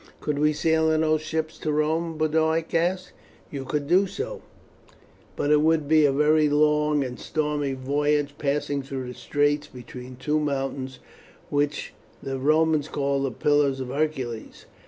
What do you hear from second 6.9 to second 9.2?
and stormy voyage passing through the